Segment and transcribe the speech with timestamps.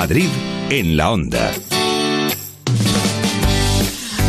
[0.00, 0.30] Madrid
[0.70, 1.52] en la onda.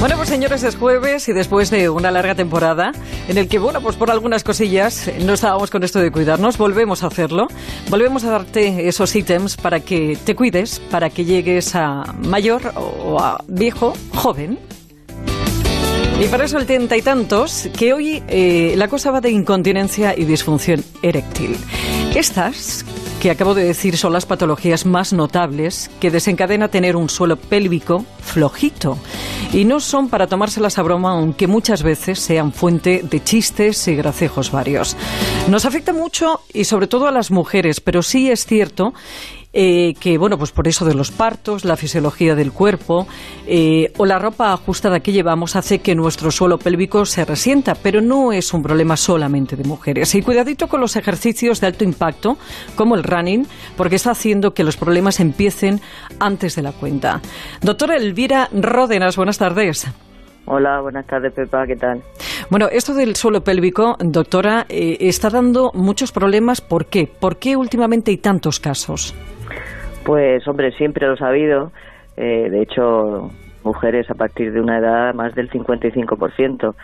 [0.01, 2.92] Bueno, pues señores, es jueves y después de una larga temporada
[3.29, 7.04] en el que, bueno, pues por algunas cosillas no estábamos con esto de cuidarnos, volvemos
[7.04, 7.47] a hacerlo.
[7.90, 13.17] Volvemos a darte esos ítems para que te cuides, para que llegues a mayor o
[13.22, 14.60] a viejo, joven.
[16.22, 20.14] Y para eso el tenta y tantos, que hoy eh, la cosa va de incontinencia
[20.17, 21.56] y disfunción eréctil.
[22.14, 22.84] Estas
[23.21, 28.03] que acabo de decir son las patologías más notables que desencadena tener un suelo pélvico
[28.20, 28.97] flojito.
[29.53, 33.95] Y no son para tomárselas a broma, aunque muchas veces sean fuente de chistes y
[33.95, 34.97] gracejos varios.
[35.49, 38.95] Nos afecta mucho y sobre todo a las mujeres, pero sí es cierto
[39.54, 43.08] eh, que, bueno, pues por eso de los partos, la fisiología del cuerpo
[43.48, 48.02] eh, o la ropa ajustada que llevamos hace que nuestro suelo pélvico se resienta, pero
[48.02, 50.16] no es un problema solamente de mujeres.
[50.16, 52.38] Y cuidadito con los ejercicios de alto impacto,
[52.75, 55.81] como el running, porque está haciendo que los problemas empiecen
[56.20, 57.22] antes de la cuenta.
[57.62, 59.88] Doctora Elvira Ródenas, buenas tardes.
[60.53, 62.02] Hola, buenas tardes, Pepa, ¿qué tal?
[62.49, 66.59] Bueno, esto del suelo pélvico, doctora, eh, está dando muchos problemas.
[66.59, 67.07] ¿Por qué?
[67.07, 69.16] ¿Por qué últimamente hay tantos casos?
[70.03, 71.72] Pues hombre, siempre lo he sabido.
[72.17, 73.31] Eh, de hecho,
[73.63, 76.75] mujeres a partir de una edad más del 55%.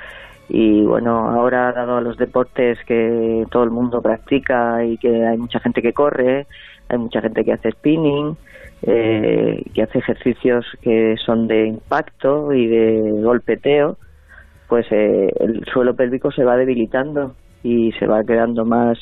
[0.50, 5.38] Y bueno, ahora dado a los deportes que todo el mundo practica y que hay
[5.38, 6.48] mucha gente que corre,
[6.88, 8.38] hay mucha gente que hace spinning,
[8.84, 13.98] eh, que hace ejercicios que son de impacto y de golpeteo,
[14.70, 18.98] pues eh, el suelo pélvico se va debilitando y se va quedando más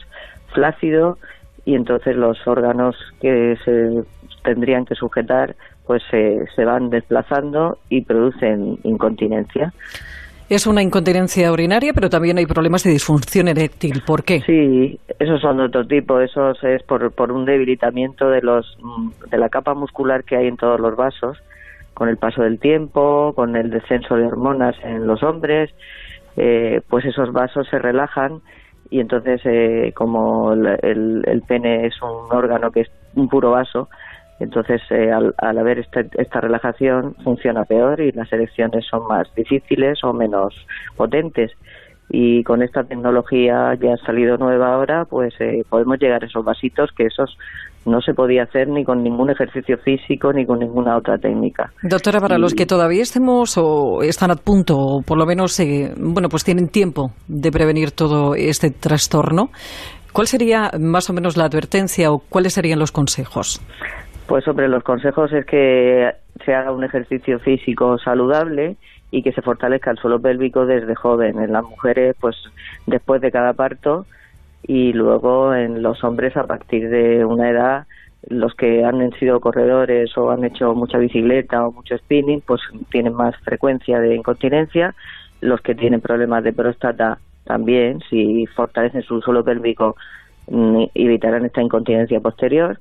[0.53, 1.17] flácido
[1.65, 4.03] y entonces los órganos que se
[4.43, 9.71] tendrían que sujetar pues se van desplazando y producen incontinencia.
[10.47, 14.03] Es una incontinencia urinaria, pero también hay problemas de disfunción eréctil.
[14.05, 14.41] ¿Por qué?
[14.41, 16.19] Sí, esos son de otro tipo.
[16.19, 18.77] Eso es por, por un debilitamiento de, los,
[19.31, 21.37] de la capa muscular que hay en todos los vasos,
[21.95, 25.71] con el paso del tiempo, con el descenso de hormonas en los hombres.
[26.37, 28.41] Eh, pues esos vasos se relajan
[28.89, 33.89] y entonces eh, como el, el, pene es un órgano que es un puro vaso,
[34.39, 40.03] entonces eh, al, haber este, esta relajación funciona peor y las elecciones son más difíciles
[40.03, 40.53] o menos
[40.95, 41.51] potentes.
[42.09, 46.45] Y con esta tecnología ya ha salido nueva ahora, pues eh, podemos llegar a esos
[46.45, 47.35] vasitos que esos
[47.85, 51.71] no se podía hacer ni con ningún ejercicio físico ni con ninguna otra técnica.
[51.81, 55.93] Doctora, para los que todavía estemos o están a punto o por lo menos eh,
[55.97, 59.49] bueno pues tienen tiempo de prevenir todo este trastorno,
[60.13, 63.61] ¿cuál sería más o menos la advertencia o cuáles serían los consejos?
[64.27, 66.11] Pues sobre los consejos es que
[66.43, 68.75] se haga un ejercicio físico saludable
[69.11, 71.39] y que se fortalezca el suelo pélvico desde joven.
[71.39, 72.35] En las mujeres, pues
[72.87, 74.05] después de cada parto
[74.67, 77.85] y luego en los hombres a partir de una edad
[78.27, 83.13] los que han sido corredores o han hecho mucha bicicleta o mucho spinning pues tienen
[83.13, 84.95] más frecuencia de incontinencia
[85.41, 89.95] los que tienen problemas de próstata también si fortalecen su suelo pélvico
[90.47, 92.79] mm, evitarán esta incontinencia posterior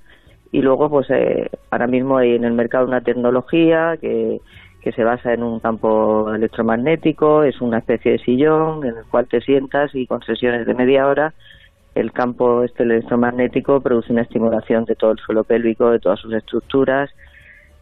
[0.55, 4.41] y luego pues eh, ahora mismo hay en el mercado una tecnología que,
[4.81, 9.27] que se basa en un campo electromagnético, es una especie de sillón en el cual
[9.27, 11.35] te sientas y con sesiones de media hora
[11.97, 16.33] el campo este electromagnético produce una estimulación de todo el suelo pélvico, de todas sus
[16.33, 17.11] estructuras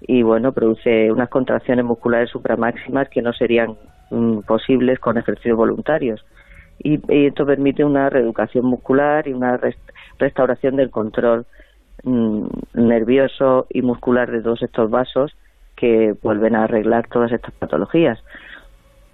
[0.00, 3.76] y bueno, produce unas contracciones musculares supramáximas que no serían
[4.10, 6.24] mm, posibles con ejercicios voluntarios.
[6.78, 9.60] Y, esto permite una reeducación muscular y una
[10.18, 11.44] restauración del control
[12.04, 15.32] mm, nervioso y muscular de todos estos vasos
[15.76, 18.18] que vuelven a arreglar todas estas patologías.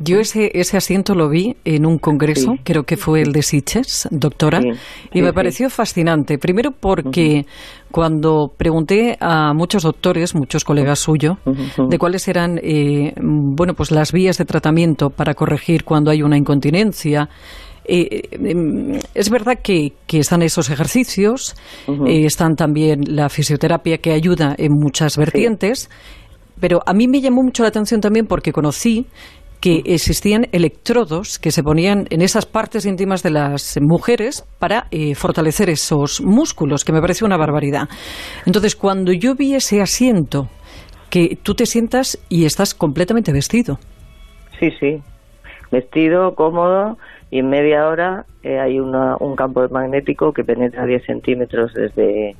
[0.00, 4.06] Yo ese, ese asiento lo vi en un congreso, creo que fue el de Sitges,
[4.12, 4.60] doctora,
[5.12, 6.38] y me pareció fascinante.
[6.38, 7.46] Primero porque
[7.90, 14.12] cuando pregunté a muchos doctores, muchos colegas suyos, de cuáles eran eh, bueno, pues las
[14.12, 17.28] vías de tratamiento para corregir cuando hay una incontinencia,
[17.88, 21.56] eh, em, es verdad que, están esos ejercicios,
[21.88, 25.88] eh, están también la fisioterapia que ayuda en muchas vertientes,
[26.60, 29.06] pero a mí me llamó mucho la atención también porque conocí
[29.60, 35.14] que existían electrodos que se ponían en esas partes íntimas de las mujeres para eh,
[35.14, 37.88] fortalecer esos músculos, que me pareció una barbaridad.
[38.46, 40.48] Entonces, cuando yo vi ese asiento,
[41.10, 43.78] que tú te sientas y estás completamente vestido.
[44.60, 45.02] Sí, sí,
[45.70, 46.98] vestido, cómodo,
[47.30, 52.36] y en media hora eh, hay un campo magnético que penetra 10 centímetros desde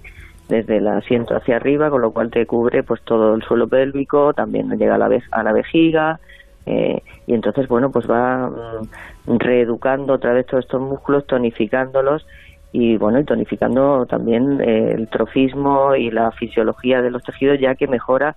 [0.49, 4.33] desde el asiento hacia arriba, con lo cual te cubre pues todo el suelo pélvico,
[4.33, 6.21] también llega a la, a la vejiga,
[6.67, 12.27] eh, y entonces, bueno, pues va mm, reeducando otra vez todos estos músculos, tonificándolos
[12.71, 17.75] y bueno y tonificando también eh, el trofismo y la fisiología de los tejidos ya
[17.75, 18.37] que mejora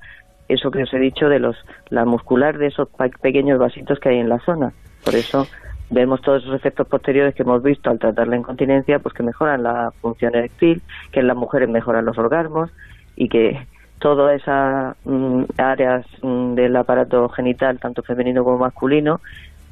[0.53, 1.56] eso que os he dicho de los
[1.89, 2.88] la muscular de esos
[3.21, 4.71] pequeños vasitos que hay en la zona.
[5.03, 5.48] Por eso
[5.89, 9.63] vemos todos esos efectos posteriores que hemos visto al tratar la incontinencia pues que mejoran
[9.63, 10.81] la función eréctil
[11.12, 12.69] que en las mujeres mejoran los orgasmos
[13.15, 13.59] y que
[14.00, 19.19] todas esas mm, áreas mm, del aparato genital tanto femenino como masculino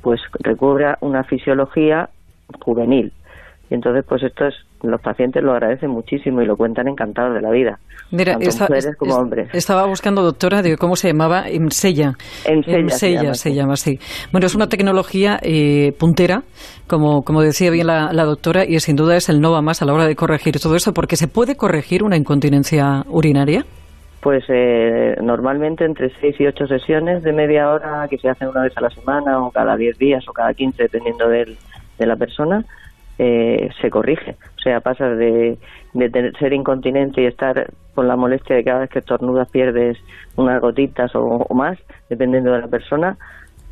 [0.02, 2.10] pues recubra una fisiología
[2.60, 3.12] juvenil.
[3.70, 7.42] Y entonces, pues esto es, los pacientes lo agradecen muchísimo y lo cuentan encantados de
[7.42, 7.80] la vida.
[8.12, 9.50] Mira, tanto mujeres como hombres.
[9.54, 12.14] Estaba buscando, doctora, de cómo se llamaba, Ensella.
[12.46, 14.00] Ensella, se, llama, así.
[14.31, 16.44] Bueno, es una tecnología eh, puntera,
[16.88, 19.86] como, como decía bien la, doctora, y sin duda es el no va más a
[19.86, 23.64] la hora de corregir todo esto, porque se puede corregir una incontinencia urinaria.
[24.22, 28.64] Pues eh, normalmente entre 6 y 8 sesiones de media hora que se hacen una
[28.64, 31.56] vez a la semana o cada 10 días o cada 15 dependiendo de
[32.06, 32.66] la persona
[33.19, 34.38] eh, se corrige.
[34.57, 35.57] O sea, pasa de,
[35.94, 39.98] de ser incontinente y estar con la molestia de cada vez que estornudas pierdes
[40.38, 41.77] unas gotitas o, más,
[42.10, 43.18] dependiendo de la persona,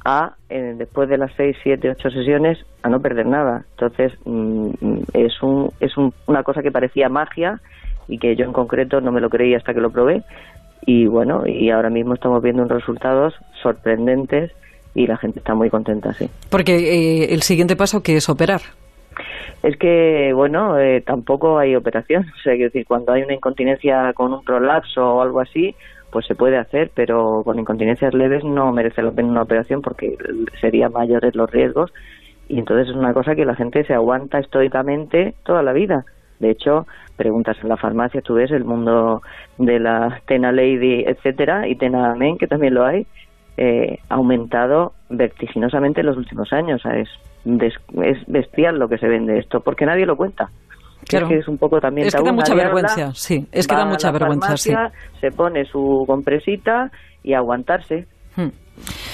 [0.03, 3.63] a después de las 6, 7, 8 sesiones a no perder nada.
[3.71, 4.69] Entonces, mm,
[5.13, 5.93] es, un, es
[6.25, 7.61] una cosa que parecía magia
[8.09, 10.23] y que yo en concreto no me lo creí hasta que lo probé.
[10.85, 14.51] Y bueno, y ahora mismo estamos viendo unos resultados sorprendentes
[14.93, 16.29] y la gente está muy contenta, sí.
[16.49, 18.61] Porque eh, el siguiente paso que es operar.
[19.67, 22.25] Es que, bueno, eh, tampoco hay operación.
[22.37, 25.75] O sea, que decir, cuando hay una incontinencia con un prolapso o algo así,
[26.09, 30.15] pues se puede hacer, pero con incontinencias leves no merece la pena una operación porque
[30.61, 31.91] serían mayores los riesgos.
[32.47, 36.05] Y entonces es una cosa que la gente se aguanta estoicamente toda la vida.
[36.39, 36.87] De hecho,
[37.17, 39.21] preguntas en la farmacia, tú ves el mundo
[39.57, 43.05] de la Tena Lady, etcétera, y Tena Men, que también lo hay,
[43.57, 46.81] eh, aumentado vertiginosamente en los últimos años.
[46.85, 47.09] es,
[48.03, 50.49] es bestial lo que se vende esto, porque nadie lo cuenta.
[51.07, 51.27] Claro.
[51.27, 53.47] Es que es un poco también Es que da mucha vergüenza, sí.
[53.51, 54.73] Es que da mucha vergüenza, sí.
[55.21, 56.91] Se pone su compresita
[57.23, 58.07] y aguantarse.
[58.37, 58.49] Hmm.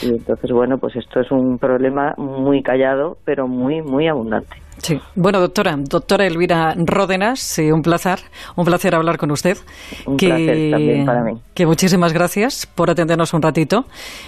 [0.01, 4.57] Y entonces, bueno, pues esto es un problema muy callado, pero muy, muy abundante.
[4.79, 4.99] Sí.
[5.15, 8.19] Bueno, doctora, doctora Elvira Ródenas, un placer,
[8.57, 9.57] un placer hablar con usted.
[10.05, 11.39] Un que, placer también para mí.
[11.53, 13.85] Que muchísimas gracias por atendernos un ratito.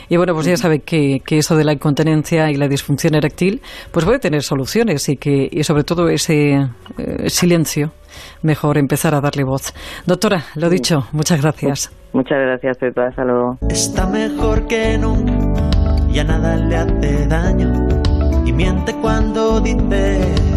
[0.07, 3.61] Y bueno, pues ya sabe que, que eso de la incontinencia y la disfunción eréctil,
[3.91, 7.91] pues puede tener soluciones y que, y sobre todo ese eh, silencio,
[8.41, 9.73] mejor empezar a darle voz.
[10.05, 11.91] Doctora, lo dicho, muchas gracias.
[12.13, 13.07] Muchas gracias, Pepa.
[13.07, 13.57] Hasta luego.
[13.69, 15.69] Está mejor que nunca,
[16.11, 17.87] ya nada le hace daño
[18.45, 20.54] y miente cuando dice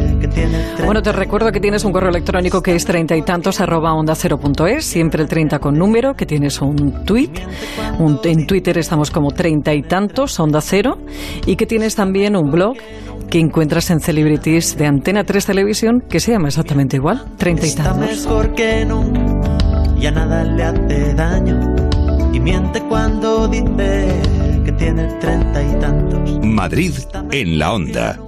[0.85, 4.15] Bueno, te recuerdo que tienes un correo electrónico que es treinta y tantos arroba onda
[4.15, 7.32] cero punto es, siempre el 30 con número, que tienes un tweet,
[8.25, 10.99] en Twitter estamos como treinta y tantos, onda cero,
[11.47, 12.76] y que tienes también un blog
[13.31, 17.75] que encuentras en Celebrities de Antena 3 Televisión, que se llama exactamente igual, treinta y
[17.75, 17.99] tantos.
[17.99, 19.20] mejor que nunca,
[19.99, 21.76] ya nada le hace daño,
[22.32, 24.06] y miente cuando dice
[24.65, 26.19] que tiene treinta y tantos.
[26.43, 26.93] Madrid
[27.31, 28.27] en la onda.